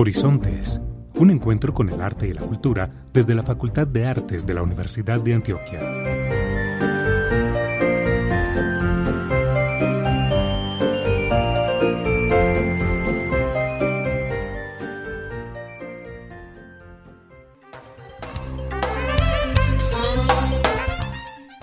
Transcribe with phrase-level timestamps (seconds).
[0.00, 0.80] Horizontes,
[1.16, 4.62] un encuentro con el arte y la cultura desde la Facultad de Artes de la
[4.62, 5.78] Universidad de Antioquia.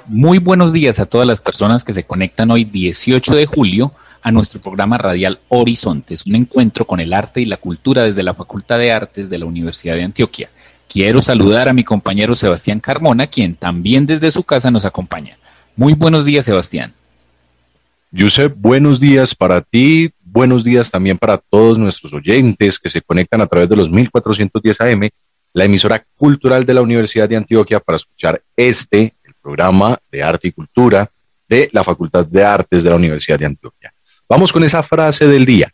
[0.06, 3.92] Muy buenos días a todas las personas que se conectan hoy 18 de julio
[4.28, 8.34] a nuestro programa radial Horizontes, un encuentro con el arte y la cultura desde la
[8.34, 10.50] Facultad de Artes de la Universidad de Antioquia.
[10.90, 15.38] Quiero saludar a mi compañero Sebastián Carmona, quien también desde su casa nos acompaña.
[15.78, 16.94] Muy buenos días, Sebastián.
[18.14, 23.40] Josep, buenos días para ti, buenos días también para todos nuestros oyentes que se conectan
[23.40, 25.08] a través de los 1410 AM,
[25.54, 30.50] la emisora cultural de la Universidad de Antioquia, para escuchar este, el programa de arte
[30.50, 31.10] y cultura
[31.48, 33.94] de la Facultad de Artes de la Universidad de Antioquia.
[34.30, 35.74] Vamos con esa frase del día.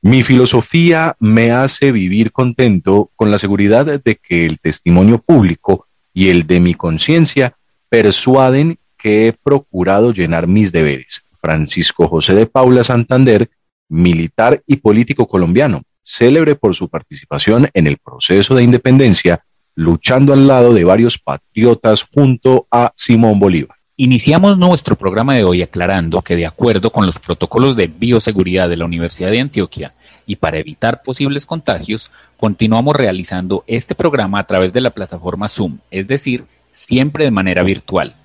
[0.00, 6.30] Mi filosofía me hace vivir contento con la seguridad de que el testimonio público y
[6.30, 7.58] el de mi conciencia
[7.90, 11.26] persuaden que he procurado llenar mis deberes.
[11.38, 13.50] Francisco José de Paula Santander,
[13.90, 20.46] militar y político colombiano, célebre por su participación en el proceso de independencia, luchando al
[20.46, 23.73] lado de varios patriotas junto a Simón Bolívar.
[23.96, 28.76] Iniciamos nuestro programa de hoy aclarando que de acuerdo con los protocolos de bioseguridad de
[28.76, 29.94] la Universidad de Antioquia
[30.26, 35.78] y para evitar posibles contagios, continuamos realizando este programa a través de la plataforma Zoom,
[35.92, 38.16] es decir, siempre de manera virtual.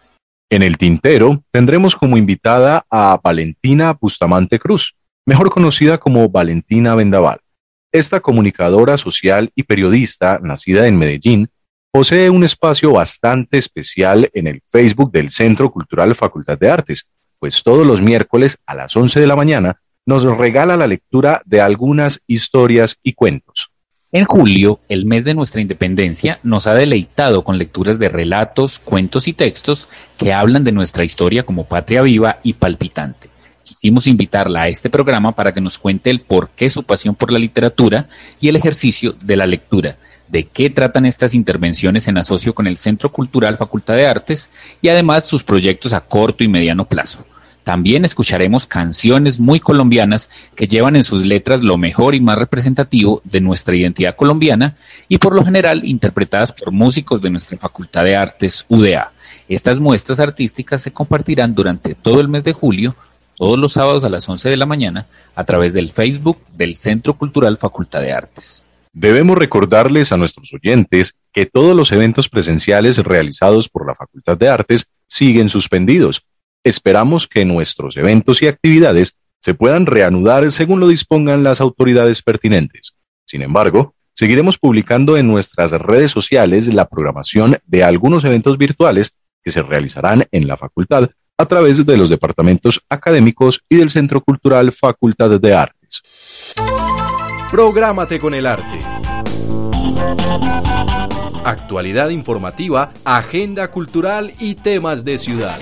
[0.50, 4.96] En el tintero tendremos como invitada a Valentina Bustamante Cruz,
[5.28, 7.42] mejor conocida como Valentina Vendaval.
[7.92, 11.52] Esta comunicadora social y periodista, nacida en Medellín,
[11.92, 17.08] posee un espacio bastante especial en el Facebook del Centro Cultural Facultad de Artes,
[17.40, 21.62] pues todos los miércoles a las 11 de la mañana nos regala la lectura de
[21.62, 23.70] algunas historias y cuentos.
[24.12, 29.28] En julio, el mes de nuestra independencia, nos ha deleitado con lecturas de relatos, cuentos
[29.28, 33.30] y textos que hablan de nuestra historia como patria viva y palpitante.
[33.64, 37.32] Quisimos invitarla a este programa para que nos cuente el por qué su pasión por
[37.32, 38.08] la literatura
[38.40, 39.98] y el ejercicio de la lectura,
[40.30, 44.50] de qué tratan estas intervenciones en asocio con el Centro Cultural Facultad de Artes
[44.82, 47.26] y además sus proyectos a corto y mediano plazo.
[47.64, 53.22] También escucharemos canciones muy colombianas que llevan en sus letras lo mejor y más representativo
[53.26, 54.76] de nuestra identidad colombiana
[55.08, 59.12] y por lo general interpretadas por músicos de nuestra Facultad de Artes UDA.
[59.48, 62.96] Estas muestras artísticas se compartirán durante todo el mes de julio,
[63.36, 67.16] todos los sábados a las 11 de la mañana, a través del Facebook del Centro
[67.18, 68.66] Cultural Facultad de Artes.
[68.92, 74.50] Debemos recordarles a nuestros oyentes que todos los eventos presenciales realizados por la Facultad de
[74.50, 76.24] Artes siguen suspendidos.
[76.64, 82.94] Esperamos que nuestros eventos y actividades se puedan reanudar según lo dispongan las autoridades pertinentes.
[83.26, 89.14] Sin embargo, seguiremos publicando en nuestras redes sociales la programación de algunos eventos virtuales
[89.44, 94.22] que se realizarán en la facultad a través de los departamentos académicos y del Centro
[94.22, 96.02] Cultural Facultad de Artes.
[97.52, 98.80] Prográmate con el arte.
[101.44, 105.58] Actualidad informativa, agenda cultural y temas de ciudad.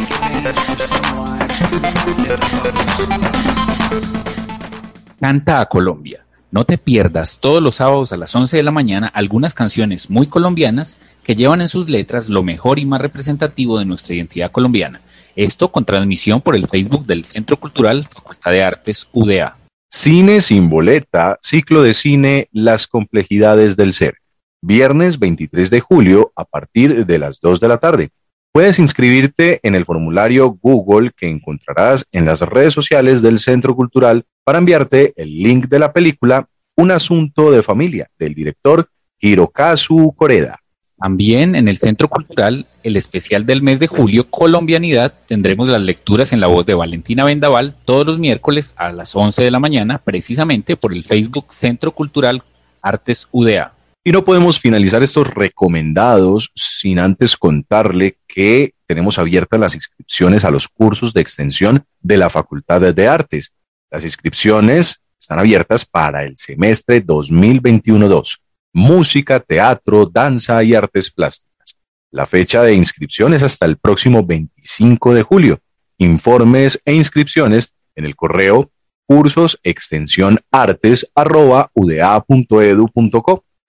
[5.21, 6.25] Canta a Colombia.
[6.51, 10.27] No te pierdas todos los sábados a las 11 de la mañana algunas canciones muy
[10.27, 14.99] colombianas que llevan en sus letras lo mejor y más representativo de nuestra identidad colombiana.
[15.37, 19.55] Esto con transmisión por el Facebook del Centro Cultural Facultad de Artes UDA.
[19.89, 24.17] Cine sin boleta, ciclo de cine Las complejidades del ser.
[24.61, 28.09] Viernes 23 de julio a partir de las 2 de la tarde.
[28.51, 34.25] Puedes inscribirte en el formulario Google que encontrarás en las redes sociales del Centro Cultural
[34.43, 38.89] para enviarte el link de la película Un asunto de familia del director
[39.21, 40.59] Hirokazu Koreda.
[40.99, 46.33] También en el Centro Cultural, el especial del mes de julio, Colombianidad, tendremos las lecturas
[46.33, 49.99] en la voz de Valentina Vendaval todos los miércoles a las 11 de la mañana,
[49.99, 52.41] precisamente por el Facebook Centro Cultural
[52.81, 53.73] Artes UDA.
[54.03, 60.51] Y no podemos finalizar estos recomendados sin antes contarle que tenemos abiertas las inscripciones a
[60.51, 63.53] los cursos de extensión de la Facultad de Artes.
[63.91, 68.39] Las inscripciones están abiertas para el semestre 2021-2
[68.77, 71.75] música, teatro, danza y artes plásticas.
[72.11, 75.59] La fecha de inscripción es hasta el próximo 25 de julio.
[75.97, 78.69] Informes e inscripciones en el correo
[79.07, 81.09] cursos extensión artes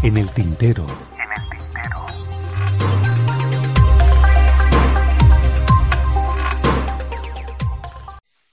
[0.03, 1.06] En el tintero.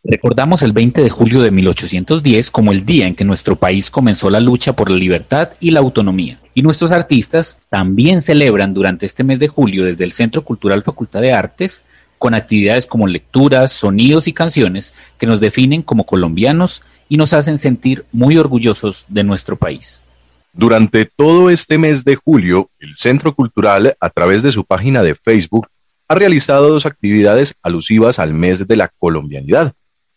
[0.06, 4.28] Recordamos el 20 de julio de 1810 como el día en que nuestro país comenzó
[4.28, 6.38] la lucha por la libertad y la autonomía.
[6.52, 11.22] Y nuestros artistas también celebran durante este mes de julio desde el Centro Cultural Facultad
[11.22, 11.86] de Artes
[12.18, 17.56] con actividades como lecturas, sonidos y canciones que nos definen como colombianos y nos hacen
[17.56, 20.02] sentir muy orgullosos de nuestro país.
[20.52, 25.14] Durante todo este mes de julio, el Centro Cultural, a través de su página de
[25.14, 25.68] Facebook,
[26.08, 29.72] ha realizado dos actividades alusivas al mes de la colombianidad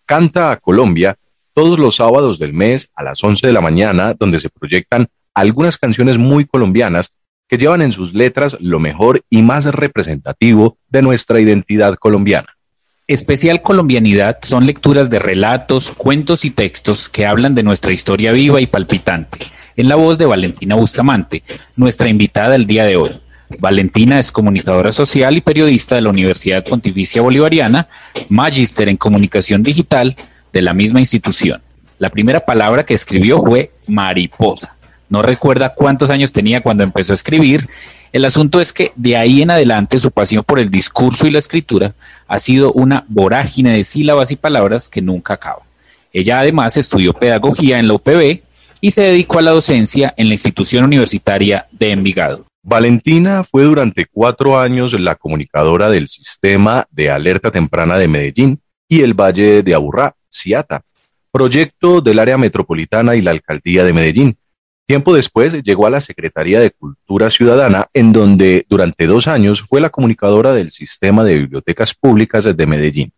[0.07, 1.18] Canta a Colombia
[1.54, 5.77] todos los sábados del mes a las 11 de la mañana, donde se proyectan algunas
[5.77, 7.12] canciones muy colombianas
[7.50, 12.48] que llevan en sus letras lo mejor y más representativo de nuestra identidad colombiana.
[13.06, 18.62] Especial colombianidad son lecturas de relatos, cuentos y textos que hablan de nuestra historia viva
[18.62, 19.39] y palpitante,
[19.75, 21.44] en la voz de Valentina Bustamante,
[21.75, 23.12] nuestra invitada el día de hoy.
[23.59, 27.88] Valentina es comunicadora social y periodista de la Universidad Pontificia Bolivariana,
[28.29, 30.15] magíster en comunicación digital
[30.51, 31.61] de la misma institución.
[31.97, 34.75] La primera palabra que escribió fue mariposa.
[35.09, 37.67] No recuerda cuántos años tenía cuando empezó a escribir.
[38.11, 41.39] El asunto es que de ahí en adelante su pasión por el discurso y la
[41.39, 41.95] escritura
[42.27, 45.61] ha sido una vorágine de sílabas y palabras que nunca acaba.
[46.11, 48.41] Ella además estudió pedagogía en la UPB
[48.81, 52.46] y se dedicó a la docencia en la institución universitaria de Envigado.
[52.69, 58.59] Valentina fue durante cuatro años la comunicadora del sistema de alerta temprana de Medellín
[58.89, 60.81] y el Valle de Aburrá, CIATA,
[61.31, 64.37] proyecto del área metropolitana y la alcaldía de Medellín.
[64.85, 69.79] Tiempo después llegó a la Secretaría de Cultura Ciudadana, en donde durante dos años fue
[69.79, 73.13] la comunicadora del sistema de bibliotecas públicas de Medellín.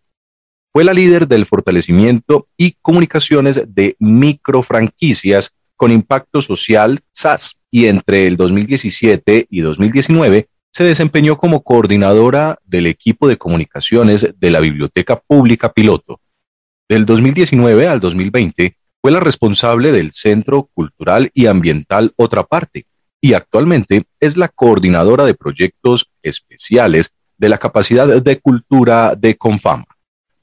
[0.71, 8.27] Fue la líder del fortalecimiento y comunicaciones de microfranquicias con impacto social SAS y entre
[8.27, 15.19] el 2017 y 2019 se desempeñó como coordinadora del equipo de comunicaciones de la Biblioteca
[15.19, 16.19] Pública Piloto.
[16.87, 22.85] Del 2019 al 2020 fue la responsable del Centro Cultural y Ambiental Otra Parte
[23.21, 29.85] y actualmente es la coordinadora de proyectos especiales de la capacidad de cultura de Confama.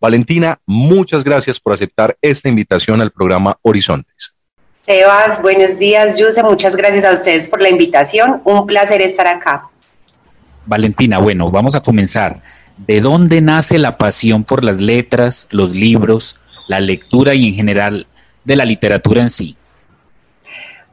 [0.00, 4.35] Valentina, muchas gracias por aceptar esta invitación al programa Horizontes.
[4.86, 6.44] Sebas, buenos días, Yuse.
[6.44, 8.40] Muchas gracias a ustedes por la invitación.
[8.44, 9.68] Un placer estar acá.
[10.64, 12.40] Valentina, bueno, vamos a comenzar.
[12.76, 16.38] ¿De dónde nace la pasión por las letras, los libros,
[16.68, 18.06] la lectura y en general
[18.44, 19.56] de la literatura en sí?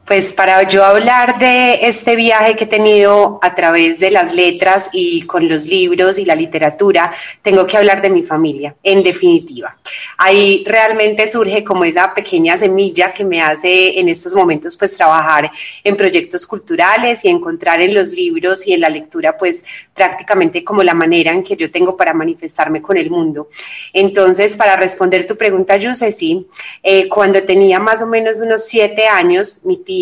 [0.06, 4.90] Pues para yo hablar de este viaje que he tenido a través de las letras
[4.92, 9.78] y con los libros y la literatura, tengo que hablar de mi familia, en definitiva.
[10.18, 15.50] Ahí realmente surge como esa pequeña semilla que me hace en estos momentos pues trabajar
[15.86, 19.64] en proyectos culturales y encontrar en los libros y en la lectura pues
[19.94, 23.48] prácticamente como la manera en que yo tengo para manifestarme con el mundo.
[23.94, 26.46] Entonces, para responder tu pregunta, yo sé sí,
[26.82, 29.93] eh, cuando tenía más o menos unos siete años, mi tía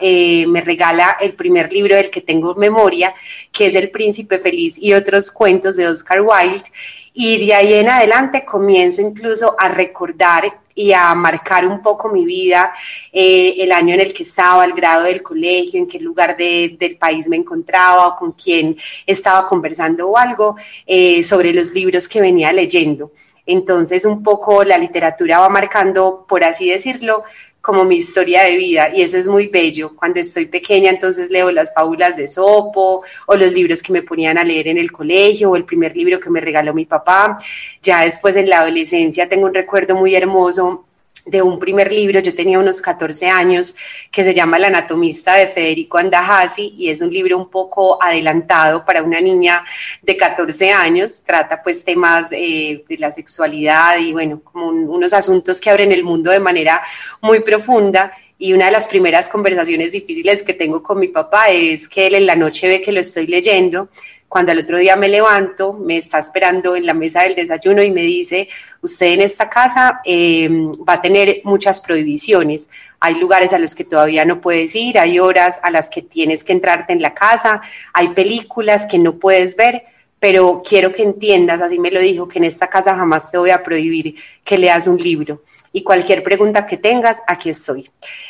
[0.00, 3.14] eh, me regala el primer libro del que tengo memoria,
[3.50, 6.70] que es El Príncipe Feliz y otros cuentos de Oscar Wilde.
[7.12, 12.24] Y de ahí en adelante comienzo incluso a recordar y a marcar un poco mi
[12.24, 12.72] vida,
[13.12, 16.96] eh, el año en el que estaba, el grado del colegio, en qué lugar del
[16.98, 18.76] país me encontraba con quién
[19.06, 23.12] estaba conversando o algo eh, sobre los libros que venía leyendo.
[23.46, 27.24] Entonces un poco la literatura va marcando, por así decirlo,
[27.60, 29.94] como mi historia de vida y eso es muy bello.
[29.94, 34.38] Cuando estoy pequeña entonces leo las fábulas de Sopo o los libros que me ponían
[34.38, 37.38] a leer en el colegio o el primer libro que me regaló mi papá.
[37.82, 40.86] Ya después en la adolescencia tengo un recuerdo muy hermoso
[41.30, 43.76] de un primer libro, yo tenía unos 14 años,
[44.10, 48.84] que se llama El anatomista de Federico Andajasi y es un libro un poco adelantado
[48.84, 49.64] para una niña
[50.02, 55.60] de 14 años, trata pues temas eh, de la sexualidad y bueno, como unos asuntos
[55.60, 56.82] que abren el mundo de manera
[57.20, 58.12] muy profunda.
[58.42, 62.14] Y una de las primeras conversaciones difíciles que tengo con mi papá es que él
[62.14, 63.90] en la noche ve que lo estoy leyendo,
[64.30, 67.90] cuando al otro día me levanto, me está esperando en la mesa del desayuno y
[67.90, 68.46] me dice,
[68.80, 72.70] usted en esta casa em, va a tener muchas prohibiciones.
[73.00, 76.44] Hay lugares a los que todavía no puedes ir, hay horas a las que tienes
[76.44, 77.60] que entrarte en la casa,
[77.92, 79.82] hay películas que no puedes ver,
[80.20, 83.50] pero quiero que entiendas, así me lo dijo, que en esta casa jamás te voy
[83.50, 87.88] a prohibir que leas un libro y cualquier pregunta que tengas, aquí estoy.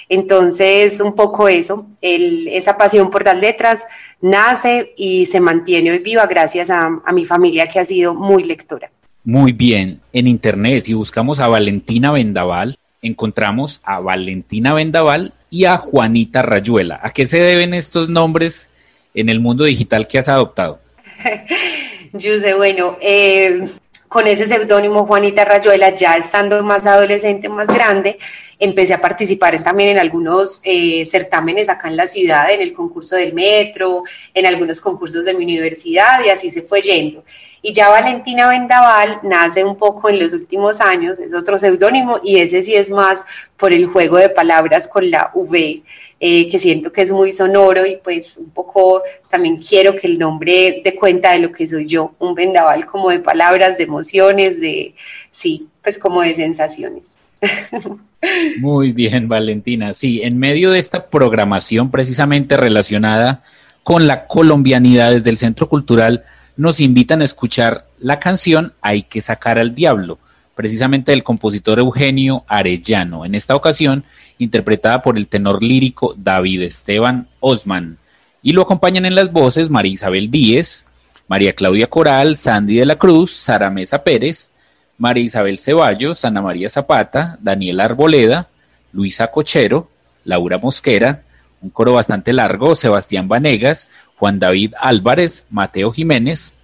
[0.09, 3.87] Entonces, un poco eso, esa pasión por las letras
[4.20, 8.44] nace y se mantiene hoy viva gracias a, a mi familia que ha sido muy
[8.44, 8.90] lectora.
[9.25, 15.76] Muy bien, en internet si buscamos a Valentina Vendaval, encontramos a Valentina Vendaval y a
[15.76, 17.00] Juanita Rayuela.
[17.02, 18.70] ¿A qué se deben estos nombres
[19.14, 20.80] en el mundo digital que has adoptado?
[22.12, 23.71] Yuse, bueno, eh,
[24.09, 28.19] con ese seudónimo Juanita Rayuela, ya estando más adolescente, más grande,
[28.59, 33.14] empecé a participar también en algunos eh, certámenes acá en la ciudad, en el concurso
[33.14, 34.02] del metro,
[34.35, 37.25] en algunos concursos de mi universidad y así se fue yendo.
[37.62, 42.38] Y ya Valentina Vendaval nace un poco en los últimos años, es otro seudónimo y
[42.38, 43.25] ese sí es más
[43.57, 45.83] por el juego de palabras con la V,
[46.23, 50.19] eh, que siento que es muy sonoro y pues un poco también quiero que el
[50.19, 54.61] nombre dé cuenta de lo que soy yo, un vendaval como de palabras, de emociones,
[54.61, 54.95] de,
[55.33, 57.17] sí, pues como de sensaciones.
[58.59, 59.95] Muy bien, Valentina.
[59.95, 63.43] Sí, en medio de esta programación precisamente relacionada
[63.83, 66.25] con la colombianidad desde el Centro Cultural,
[66.57, 70.19] nos invitan a escuchar la canción Hay que sacar al diablo,
[70.55, 74.05] precisamente del compositor Eugenio Arellano, en esta ocasión
[74.40, 77.99] interpretada por el tenor lírico David Esteban Osman.
[78.42, 80.87] Y lo acompañan en las voces María Isabel Díez,
[81.28, 84.50] María Claudia Coral, Sandy de la Cruz, Sara Mesa Pérez,
[84.99, 88.49] María Isabel Ceballos, Ana María Zapata, Daniela Arboleda,
[88.92, 89.88] Luisa Cochero,
[90.25, 91.23] Laura Mosquera,
[91.61, 96.54] un coro bastante largo, Sebastián Vanegas, Juan David Álvarez, Mateo Jiménez,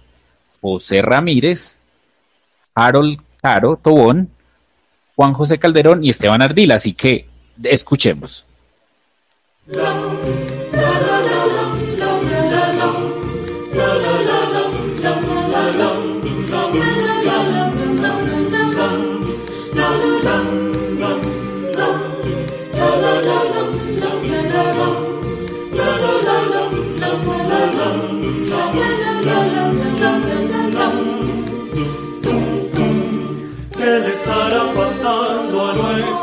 [0.61, 1.79] José Ramírez,
[2.73, 4.29] Harold Caro Tobón,
[5.15, 6.75] Juan José Calderón y Esteban Ardila.
[6.75, 7.27] Así que
[7.63, 8.45] escuchemos.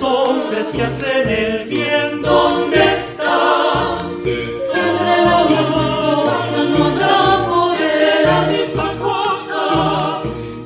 [0.00, 2.22] los hombres que hacen el bien?
[2.22, 3.98] ¿Dónde están?
[4.22, 5.84] Siempre la misma
[6.24, 9.62] cosa, no habrá poder, la misma cosa.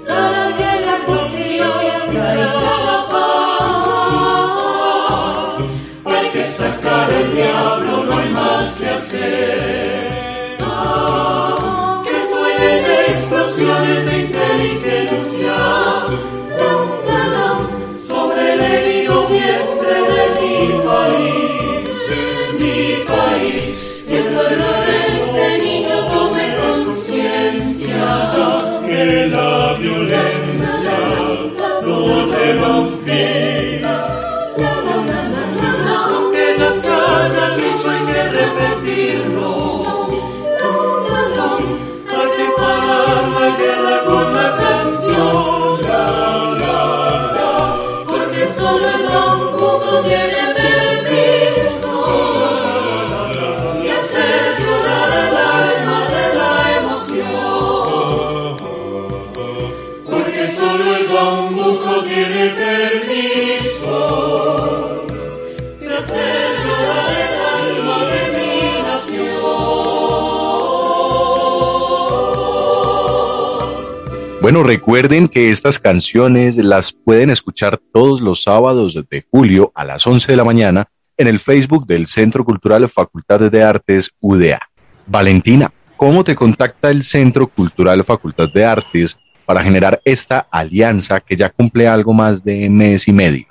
[0.07, 0.25] La
[0.57, 3.93] que la justicia y la paz.
[6.05, 9.83] Hay que sacar el diablo, no hay más que hacer.
[13.09, 15.57] explosiones de inteligencia
[48.63, 50.43] solo el bambuco tiene
[74.41, 80.05] Bueno, recuerden que estas canciones las pueden escuchar todos los sábados de julio a las
[80.05, 84.59] 11 de la mañana en el Facebook del Centro Cultural Facultad de Artes UDA.
[85.07, 91.37] Valentina, ¿cómo te contacta el Centro Cultural Facultad de Artes para generar esta alianza que
[91.37, 93.47] ya cumple algo más de mes y medio?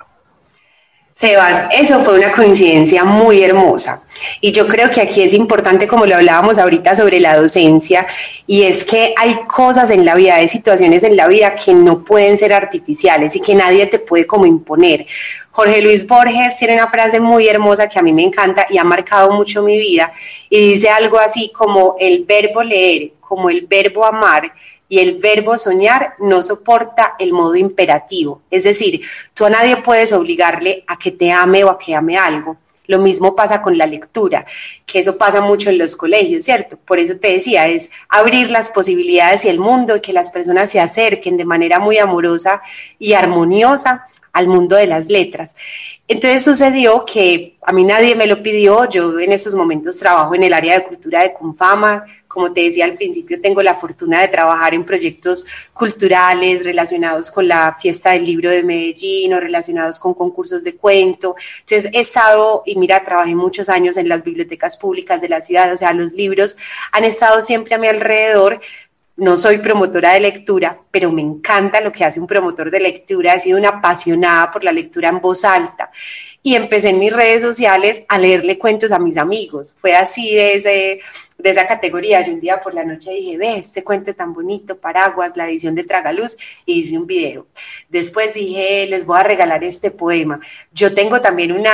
[1.12, 4.02] Sebas, eso fue una coincidencia muy hermosa.
[4.40, 8.06] Y yo creo que aquí es importante, como lo hablábamos ahorita sobre la docencia,
[8.46, 12.02] y es que hay cosas en la vida, hay situaciones en la vida que no
[12.02, 15.06] pueden ser artificiales y que nadie te puede como imponer.
[15.50, 18.84] Jorge Luis Borges tiene una frase muy hermosa que a mí me encanta y ha
[18.84, 20.12] marcado mucho mi vida,
[20.48, 24.50] y dice algo así como el verbo leer, como el verbo amar,
[24.92, 28.42] y el verbo soñar no soporta el modo imperativo.
[28.50, 29.00] Es decir,
[29.32, 32.58] tú a nadie puedes obligarle a que te ame o a que ame algo.
[32.88, 34.44] Lo mismo pasa con la lectura,
[34.84, 36.76] que eso pasa mucho en los colegios, ¿cierto?
[36.76, 40.68] Por eso te decía, es abrir las posibilidades y el mundo y que las personas
[40.70, 42.60] se acerquen de manera muy amorosa
[42.98, 45.54] y armoniosa al mundo de las letras.
[46.08, 50.42] Entonces sucedió que a mí nadie me lo pidió, yo en esos momentos trabajo en
[50.42, 54.28] el área de cultura de Confama, como te decía al principio, tengo la fortuna de
[54.28, 60.14] trabajar en proyectos culturales relacionados con la fiesta del libro de Medellín o relacionados con
[60.14, 61.36] concursos de cuento.
[61.60, 65.70] Entonces he estado, y mira, trabajé muchos años en las bibliotecas públicas de la ciudad,
[65.72, 66.56] o sea, los libros
[66.90, 68.60] han estado siempre a mi alrededor,
[69.16, 73.34] no soy promotora de lectura, pero me encanta lo que hace un promotor de lectura.
[73.34, 75.90] He sido una apasionada por la lectura en voz alta
[76.42, 79.74] y empecé en mis redes sociales a leerle cuentos a mis amigos.
[79.76, 81.00] Fue así de, ese,
[81.42, 82.24] esa categoría.
[82.26, 85.74] Yo un día por la noche dije, ve, este cuento tan bonito, Paraguas, la edición
[85.74, 87.46] de Tragaluz, y hice un video.
[87.90, 90.40] Después dije, les voy a regalar este poema.
[90.72, 91.72] Yo tengo también una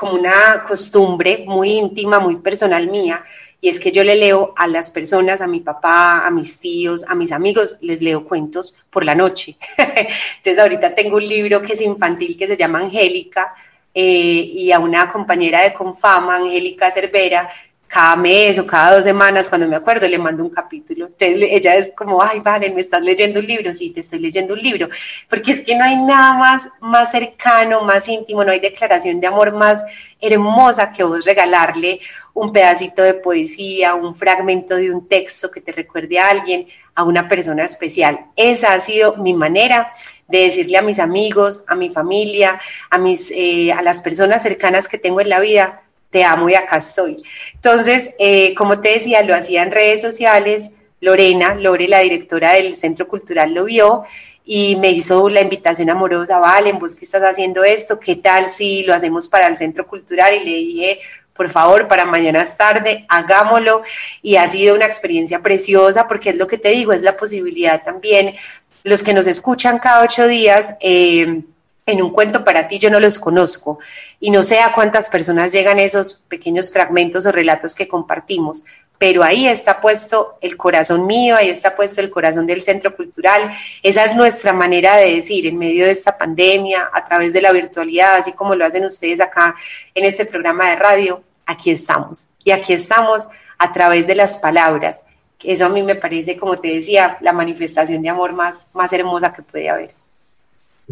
[0.00, 3.22] como una costumbre muy íntima, muy personal mía,
[3.60, 7.04] y es que yo le leo a las personas, a mi papá, a mis tíos,
[7.06, 9.56] a mis amigos, les leo cuentos por la noche.
[9.76, 13.54] Entonces ahorita tengo un libro que es infantil que se llama Angélica
[13.92, 17.50] eh, y a una compañera de Confama, Angélica Cervera,
[17.90, 21.06] cada mes o cada dos semanas, cuando me acuerdo, le mando un capítulo.
[21.06, 24.54] Entonces ella es como, ay, vale, me estás leyendo un libro, sí, te estoy leyendo
[24.54, 24.88] un libro,
[25.28, 29.26] porque es que no hay nada más, más cercano, más íntimo, no hay declaración de
[29.26, 29.82] amor más
[30.20, 31.98] hermosa que vos regalarle
[32.32, 37.02] un pedacito de poesía, un fragmento de un texto que te recuerde a alguien, a
[37.02, 38.26] una persona especial.
[38.36, 39.92] Esa ha sido mi manera
[40.28, 44.86] de decirle a mis amigos, a mi familia, a, mis, eh, a las personas cercanas
[44.86, 47.22] que tengo en la vida, te amo y acá estoy.
[47.54, 50.70] Entonces, eh, como te decía, lo hacía en redes sociales.
[51.00, 54.04] Lorena, Lore, la directora del Centro Cultural, lo vio
[54.44, 58.82] y me hizo la invitación amorosa, vale, vos que estás haciendo esto, ¿qué tal si
[58.82, 60.34] lo hacemos para el Centro Cultural?
[60.34, 61.00] Y le dije,
[61.34, 63.82] por favor, para mañana es tarde, hagámoslo.
[64.20, 67.82] Y ha sido una experiencia preciosa porque es lo que te digo, es la posibilidad
[67.82, 68.34] también,
[68.82, 71.42] los que nos escuchan cada ocho días, eh,
[71.86, 73.78] en un cuento para ti yo no los conozco
[74.20, 78.64] y no sé a cuántas personas llegan esos pequeños fragmentos o relatos que compartimos,
[79.00, 83.50] pero ahí está puesto el corazón mío, ahí está puesto el corazón del centro cultural.
[83.82, 87.50] Esa es nuestra manera de decir en medio de esta pandemia, a través de la
[87.50, 89.54] virtualidad, así como lo hacen ustedes acá
[89.94, 92.26] en este programa de radio, aquí estamos.
[92.44, 95.06] Y aquí estamos a través de las palabras.
[95.42, 99.32] Eso a mí me parece, como te decía, la manifestación de amor más, más hermosa
[99.32, 99.99] que puede haber.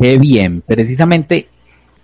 [0.00, 1.48] Qué bien, precisamente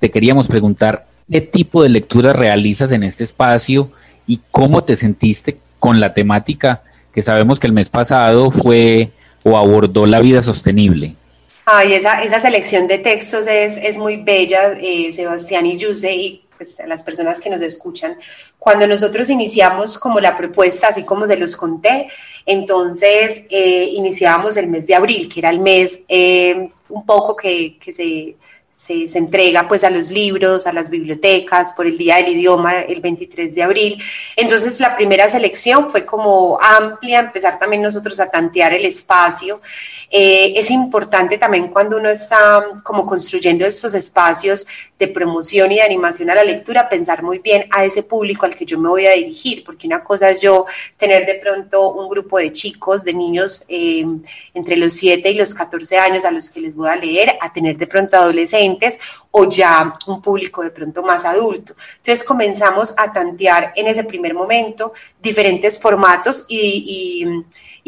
[0.00, 3.90] te queríamos preguntar qué tipo de lectura realizas en este espacio
[4.26, 9.10] y cómo te sentiste con la temática que sabemos que el mes pasado fue
[9.44, 11.14] o abordó la vida sostenible.
[11.66, 16.42] Ay, esa, esa selección de textos es, es muy bella, eh, Sebastián y Yuse, y
[16.64, 18.16] pues, a las personas que nos escuchan.
[18.58, 22.08] Cuando nosotros iniciamos como la propuesta, así como se los conté,
[22.46, 27.78] entonces eh, iniciábamos el mes de abril, que era el mes eh, un poco que,
[27.78, 28.36] que se
[28.74, 33.00] se, entrega pues a los libros, a las bibliotecas por el Día del Idioma el
[33.00, 34.02] 23 de abril.
[34.34, 39.60] Entonces la primera selección fue como amplia, empezar también nosotros a tantear el espacio.
[40.10, 44.66] Eh, es importante también cuando uno está como construyendo estos espacios
[44.98, 48.56] de promoción y de animación a la lectura, pensar muy bien a ese público al
[48.56, 52.08] que yo me voy a dirigir, porque una cosa es yo tener de pronto un
[52.08, 54.04] grupo de chicos, de niños eh,
[54.52, 57.52] entre los 7 y los 14 años a los que les voy a leer, a
[57.52, 58.63] tener de pronto adolescentes
[59.30, 61.74] o ya un público de pronto más adulto.
[61.96, 67.26] Entonces comenzamos a tantear en ese primer momento diferentes formatos y,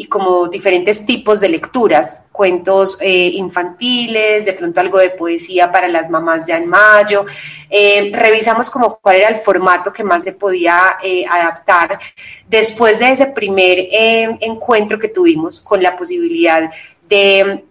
[0.09, 6.09] como diferentes tipos de lecturas, cuentos eh, infantiles, de pronto algo de poesía para las
[6.09, 7.25] mamás ya en mayo.
[7.69, 11.97] Eh, revisamos como cuál era el formato que más se podía eh, adaptar
[12.47, 13.87] después de ese primer
[14.41, 16.69] encuentro que tuvimos con la posibilidad
[17.07, 17.63] de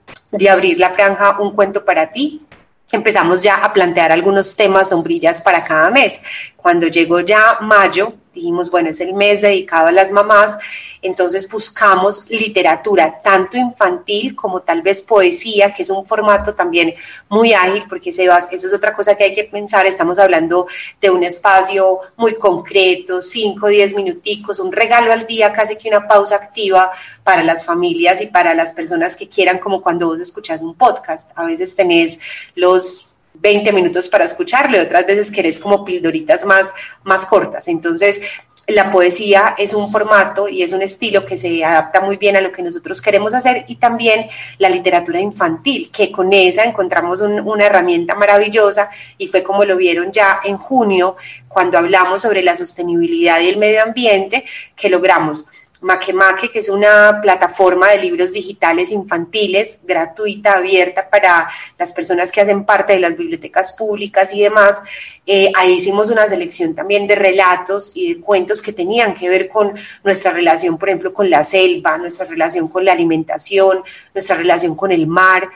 [0.48, 2.45] abrir la franja Un cuento para ti,
[2.92, 6.20] empezamos ya a plantear algunos temas sombrillas para cada mes.
[6.56, 10.56] Cuando llegó ya mayo, dijimos, bueno, es el mes dedicado a las mamás,
[11.02, 16.94] entonces buscamos literatura, tanto infantil como tal vez poesía, que es un formato también
[17.28, 20.66] muy ágil, porque se va, eso es otra cosa que hay que pensar, estamos hablando
[21.00, 26.06] de un espacio muy concreto, 5, 10 minuticos, un regalo al día, casi que una
[26.06, 26.90] pausa activa
[27.24, 31.30] para las familias y para las personas que quieran, como cuando vos escuchas un podcast,
[31.34, 32.20] a veces tenés
[32.54, 36.72] los 20 minutos para escucharle, otras veces querés como pildoritas más,
[37.04, 37.68] más cortas.
[37.68, 38.20] Entonces,
[38.68, 42.40] la poesía es un formato y es un estilo que se adapta muy bien a
[42.40, 47.66] lo que nosotros queremos hacer y también la literatura infantil, que con esa encontramos una
[47.66, 53.40] herramienta maravillosa y fue como lo vieron ya en junio cuando hablamos sobre la sostenibilidad
[53.40, 54.44] y el medio ambiente,
[54.74, 55.46] que logramos
[55.86, 62.40] Makemake, que es una plataforma de libros digitales infantiles gratuita, abierta para las personas que
[62.40, 64.82] hacen parte de las bibliotecas públicas y demás.
[65.24, 69.48] Eh, ahí hicimos una selección también de relatos y de cuentos que tenían que ver
[69.48, 74.74] con nuestra relación, por ejemplo, con la selva, nuestra relación con la alimentación, nuestra relación
[74.74, 75.48] con el mar,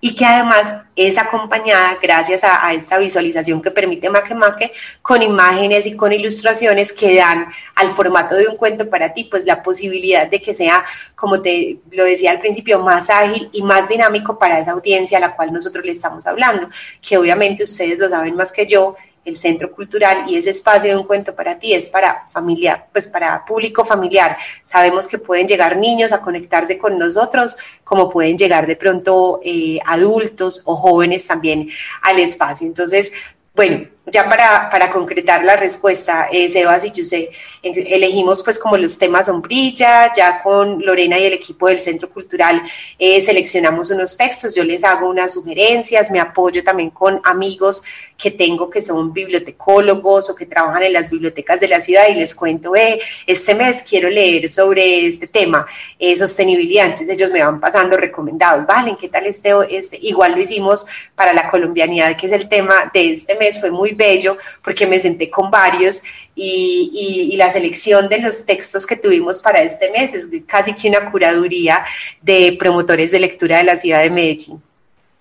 [0.00, 4.70] y que además es acompañada gracias a, esta visualización que permite Makemake
[5.02, 9.44] con imágenes y con ilustraciones que dan al formato de un cuento para ti, pues
[9.44, 10.84] la posibilidad de que sea,
[11.16, 15.20] como te lo decía al principio, más ágil y más dinámico para esa audiencia a
[15.20, 16.68] la cual nosotros le estamos hablando,
[17.00, 18.96] que obviamente ustedes lo saben más que yo,
[19.28, 23.08] el centro cultural y ese espacio de un cuento para ti es para familia, pues
[23.08, 24.36] para público familiar.
[24.64, 29.78] Sabemos que pueden llegar niños a conectarse con nosotros, como pueden llegar de pronto eh,
[29.84, 31.68] adultos o jóvenes también
[32.02, 32.66] al espacio.
[32.66, 33.12] Entonces,
[33.54, 37.30] bueno, ya para, para, concretar la respuesta, eh, Sebas y Yuse,
[37.62, 42.62] elegimos pues como los temas sombrilla, ya con Lorena y el equipo del Centro Cultural
[42.98, 47.82] eh, seleccionamos unos textos, yo les hago unas sugerencias, me apoyo también con amigos
[48.16, 52.14] que tengo que son bibliotecólogos o que trabajan en las bibliotecas de la ciudad y
[52.14, 55.66] les cuento, eh, este mes quiero leer sobre este tema,
[55.98, 59.98] eh, sostenibilidad, entonces ellos me van pasando recomendados, vale, ¿qué tal este, este?
[60.02, 63.92] Igual lo hicimos para la colombianidad, que es el tema de este mes, fue muy
[63.98, 66.02] bello porque me senté con varios
[66.34, 71.10] y, la selección de los textos que tuvimos para este mes es casi que una
[71.10, 71.84] curaduría
[72.22, 74.62] de promotores de lectura de la ciudad de Medellín.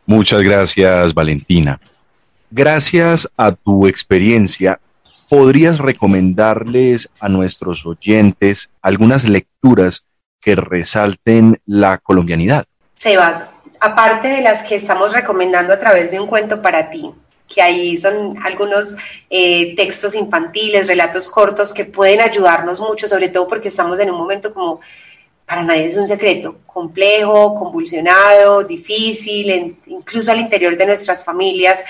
[0.06, 1.80] Muchas gracias, Valentina.
[2.50, 4.80] Gracias a tu experiencia,
[5.28, 10.06] ¿podrías recomendarles a nuestros oyentes algunas lecturas
[10.40, 12.66] que resalten la colombianidad?
[12.96, 13.46] Sebas,
[13.80, 17.12] aparte de las que estamos recomendando a través de un cuento para ti,
[17.48, 18.96] que ahí son algunos
[19.30, 24.18] eh, textos infantiles, relatos cortos que pueden ayudarnos mucho, sobre todo porque estamos en un
[24.18, 24.82] momento como,
[25.46, 31.84] para nadie es un secreto, complejo, convulsionado, difícil, incluso al interior de nuestras familias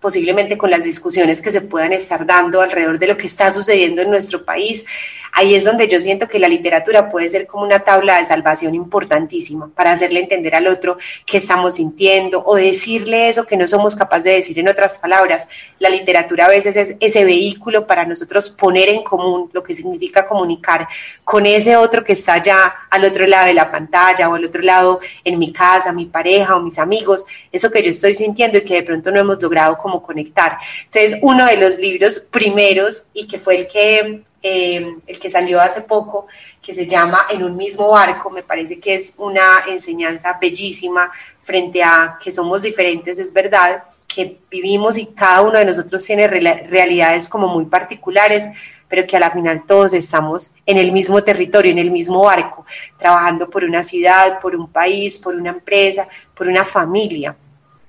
[0.00, 4.00] posiblemente con las discusiones que se puedan estar dando alrededor de lo que está sucediendo
[4.00, 4.84] en nuestro país.
[5.32, 8.74] Ahí es donde yo siento que la literatura puede ser como una tabla de salvación
[8.74, 13.94] importantísima para hacerle entender al otro qué estamos sintiendo o decirle eso que no somos
[13.94, 15.48] capaces de decir en otras palabras.
[15.78, 20.26] La literatura a veces es ese vehículo para nosotros poner en común lo que significa
[20.26, 20.88] comunicar
[21.24, 24.62] con ese otro que está allá al otro lado de la pantalla o al otro
[24.62, 28.64] lado en mi casa, mi pareja o mis amigos, eso que yo estoy sintiendo y
[28.64, 30.58] que de pronto no hemos logrado conectar.
[30.84, 35.60] Entonces, uno de los libros primeros y que fue el que, eh, el que salió
[35.60, 36.26] hace poco,
[36.62, 41.10] que se llama En un mismo barco, me parece que es una enseñanza bellísima
[41.42, 43.82] frente a que somos diferentes, es verdad,
[44.14, 48.48] que vivimos y cada uno de nosotros tiene realidades como muy particulares,
[48.88, 52.66] pero que a final todos estamos en el mismo territorio, en el mismo barco,
[52.98, 57.36] trabajando por una ciudad, por un país, por una empresa, por una familia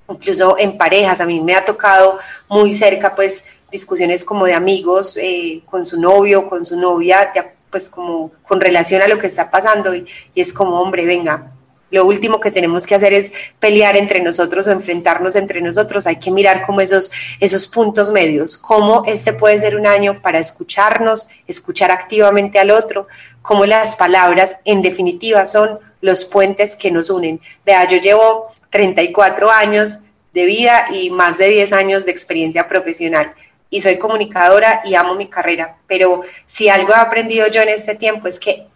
[0.08, 1.20] incluso en parejas.
[1.20, 5.98] A mí me ha tocado muy cerca, pues, discusiones como de amigos eh, con su
[5.98, 7.32] novio, con su novia,
[7.70, 11.52] pues como con relación a lo que está pasando y, es como, hombre, venga,
[11.90, 16.06] lo último que tenemos que hacer es pelear entre nosotros o enfrentarnos entre nosotros.
[16.06, 17.10] Hay que mirar como esos,
[17.40, 23.08] esos puntos medios, cómo este puede ser un año para escucharnos, escuchar activamente al otro,
[23.42, 27.40] cómo las palabras en definitiva son los puentes que nos unen.
[27.64, 30.00] Vea, yo llevo 34 años
[30.34, 33.34] de vida y más de 10 años de experiencia profesional
[33.70, 37.94] y soy comunicadora y amo mi carrera, pero si algo he aprendido yo en este
[37.94, 38.66] tiempo es que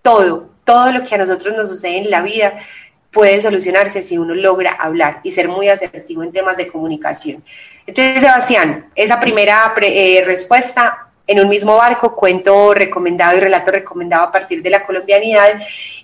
[0.00, 2.54] todo, todo lo que a nosotros nos sucede en la vida
[3.10, 7.42] puede solucionarse si uno logra hablar y ser muy asertivo en temas de comunicación.
[7.86, 14.24] Entonces, Sebastián, esa primera eh, respuesta en un mismo barco, cuento recomendado y relato recomendado
[14.24, 15.60] a partir de la colombianidad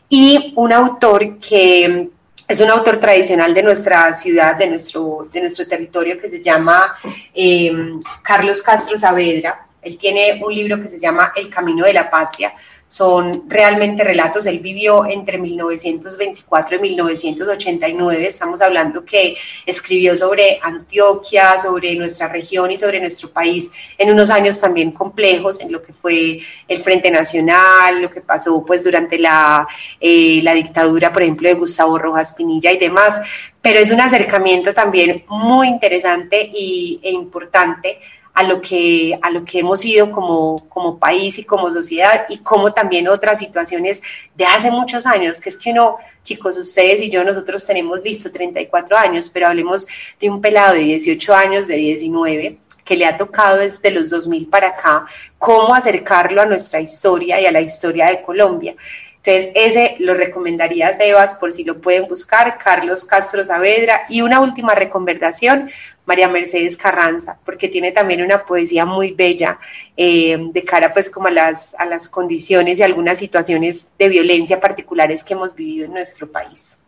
[0.08, 2.08] y un autor que
[2.50, 6.96] es un autor tradicional de nuestra ciudad, de nuestro, de nuestro territorio, que se llama
[7.32, 9.68] em, Carlos Castro Saavedra.
[9.82, 12.52] Él tiene un libro que se llama El Camino de la Patria.
[12.86, 14.46] Son realmente relatos.
[14.46, 18.26] Él vivió entre 1924 y 1989.
[18.26, 24.28] Estamos hablando que escribió sobre Antioquia, sobre nuestra región y sobre nuestro país en unos
[24.30, 29.18] años también complejos, en lo que fue el Frente Nacional, lo que pasó pues durante
[29.18, 29.68] la,
[30.00, 33.20] eh, la dictadura, por ejemplo, de Gustavo Rojas Pinilla y demás.
[33.62, 38.00] Pero es un acercamiento también muy interesante y, e importante
[38.34, 42.38] a lo que, a lo que hemos ido como, como país y como sociedad y
[42.38, 44.02] como también otras situaciones
[44.34, 48.30] de hace muchos años, que es que uno, chicos, ustedes y yo, nosotros tenemos visto
[48.30, 49.86] 34 años, pero hablemos
[50.20, 54.48] de un pelado de 18 años, de 19, que le ha tocado desde los 2000
[54.48, 55.06] para acá,
[55.38, 58.74] cómo acercarlo a nuestra historia y a la historia de Colombia.
[59.22, 64.06] Entonces, ese lo recomendaría a Sebas por si lo pueden buscar, Carlos Castro Saavedra.
[64.08, 65.70] Y una última recomendación,
[66.06, 69.58] María Mercedes Carranza, porque tiene también una poesía muy bella
[69.94, 74.58] eh, de cara pues como a las, a las condiciones y algunas situaciones de violencia
[74.58, 76.78] particulares que hemos vivido en nuestro país.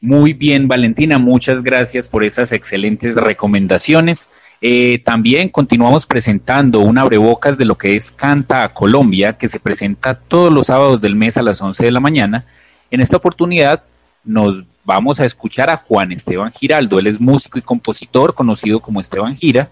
[0.00, 4.30] Muy bien, Valentina, muchas gracias por esas excelentes recomendaciones.
[4.60, 9.60] Eh, también continuamos presentando un abrebocas de lo que es Canta a Colombia, que se
[9.60, 12.44] presenta todos los sábados del mes a las 11 de la mañana.
[12.90, 13.84] En esta oportunidad
[14.24, 16.98] nos vamos a escuchar a Juan Esteban Giraldo.
[16.98, 19.68] Él es músico y compositor conocido como Esteban Gira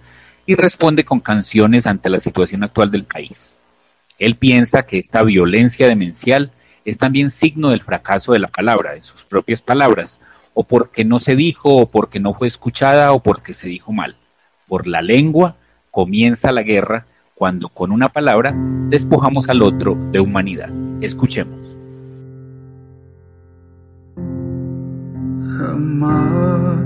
[0.47, 3.57] y responde con canciones ante la situación actual del país.
[4.21, 6.53] Él piensa que esta violencia demencial
[6.85, 10.21] es también signo del fracaso de la palabra, de sus propias palabras,
[10.55, 14.17] o porque no se dijo, o porque no fue escuchada, o porque se dijo mal
[14.69, 15.57] por la lengua
[15.91, 18.55] comienza la guerra cuando con una palabra
[18.89, 20.71] despojamos al otro de humanidad.
[21.01, 21.71] Escuchemos.
[25.59, 26.77] Jamás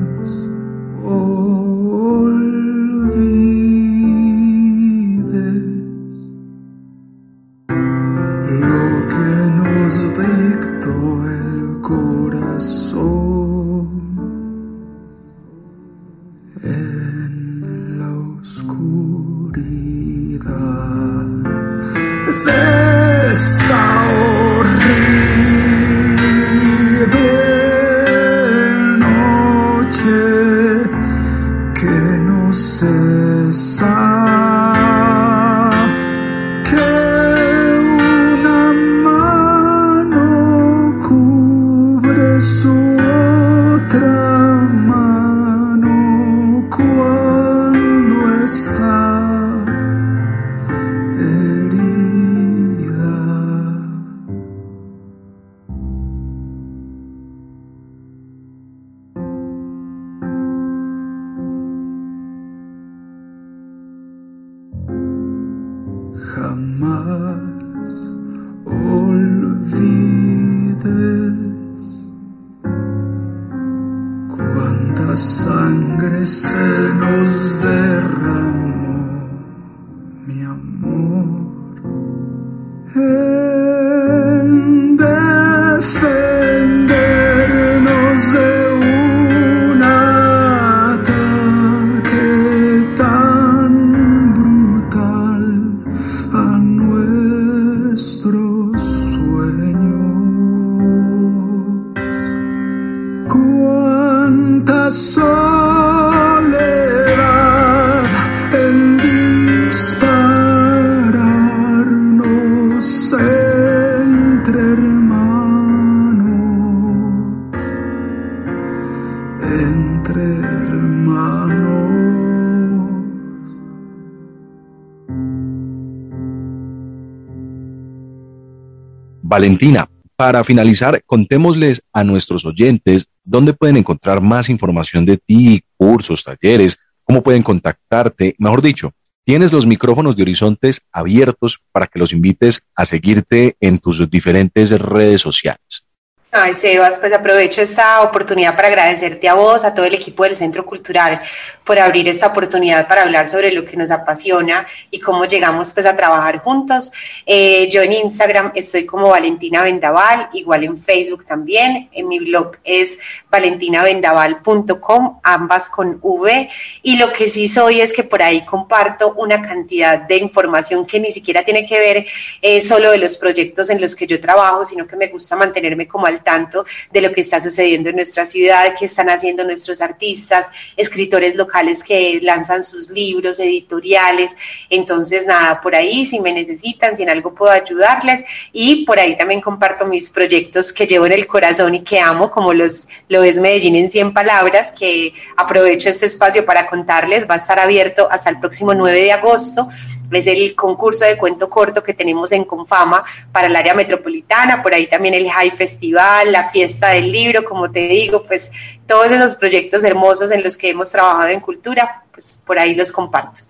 [129.41, 136.23] Valentina, para finalizar, contémosles a nuestros oyentes dónde pueden encontrar más información de ti, cursos,
[136.23, 138.93] talleres, cómo pueden contactarte, mejor dicho,
[139.25, 144.79] tienes los micrófonos de Horizontes abiertos para que los invites a seguirte en tus diferentes
[144.79, 145.87] redes sociales.
[146.33, 150.37] Ay, Sebas, pues aprovecho esta oportunidad para agradecerte a vos, a todo el equipo del
[150.37, 151.21] Centro Cultural
[151.65, 155.87] por abrir esta oportunidad para hablar sobre lo que nos apasiona y cómo llegamos pues
[155.87, 156.93] a trabajar juntos.
[157.27, 161.89] Eh, yo en Instagram estoy como Valentina Vendaval, igual en Facebook también.
[161.93, 162.97] En mi blog es
[163.29, 166.49] valentinavendaval.com, ambas con V.
[166.83, 171.01] Y lo que sí soy es que por ahí comparto una cantidad de información que
[171.01, 172.07] ni siquiera tiene que ver
[172.41, 175.89] eh, solo de los proyectos en los que yo trabajo, sino que me gusta mantenerme
[175.89, 179.81] como al tanto de lo que está sucediendo en nuestra ciudad, qué están haciendo nuestros
[179.81, 184.37] artistas, escritores locales que lanzan sus libros, editoriales.
[184.69, 188.25] Entonces, nada, por ahí, si me necesitan, si en algo puedo ayudarles.
[188.53, 192.31] Y por ahí también comparto mis proyectos que llevo en el corazón y que amo,
[192.31, 197.27] como los lo es Medellín en 100 palabras, que aprovecho este espacio para contarles.
[197.29, 199.69] Va a estar abierto hasta el próximo 9 de agosto.
[200.11, 204.63] Es el concurso de cuento corto que tenemos en Confama para el área metropolitana.
[204.63, 208.51] Por ahí también el High Festival, la fiesta del libro, como te digo, pues
[208.87, 212.93] todos esos proyectos hermosos en los que hemos trabajado en cultura, pues por ahí los
[212.93, 213.43] comparto.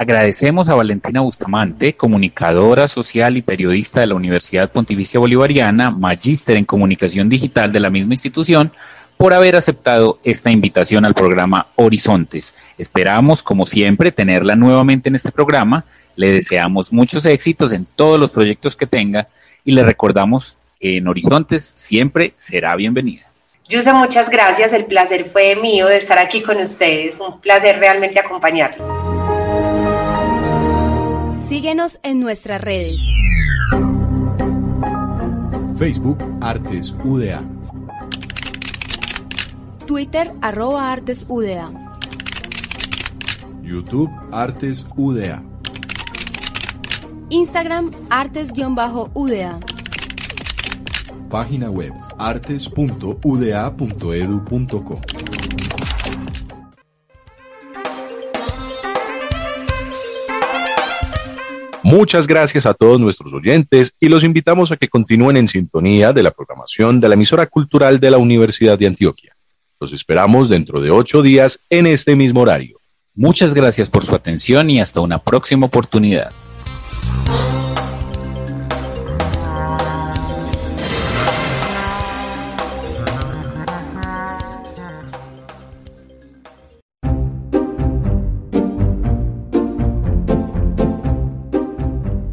[0.00, 6.64] Agradecemos a Valentina Bustamante, comunicadora social y periodista de la Universidad Pontificia Bolivariana, magíster en
[6.64, 8.70] comunicación digital de la misma institución,
[9.16, 12.54] por haber aceptado esta invitación al programa Horizontes.
[12.78, 15.84] Esperamos, como siempre, tenerla nuevamente en este programa.
[16.14, 19.26] Le deseamos muchos éxitos en todos los proyectos que tenga
[19.64, 23.22] y le recordamos en Horizontes siempre será bienvenida.
[23.68, 24.72] Yuse, muchas gracias.
[24.72, 27.20] El placer fue mío de estar aquí con ustedes.
[27.20, 28.88] Un placer realmente acompañarlos.
[31.48, 33.00] Síguenos en nuestras redes.
[35.78, 37.42] Facebook Artes UDA.
[39.86, 41.70] Twitter arroba Artes UDA.
[43.62, 45.42] YouTube Artes UDA.
[47.30, 49.60] Instagram Artes-UDA.
[51.28, 55.00] Página web artes.uda.edu.co.
[61.82, 66.22] Muchas gracias a todos nuestros oyentes y los invitamos a que continúen en sintonía de
[66.22, 69.34] la programación de la emisora cultural de la Universidad de Antioquia.
[69.80, 72.78] Los esperamos dentro de ocho días en este mismo horario.
[73.14, 76.30] Muchas gracias por su atención y hasta una próxima oportunidad.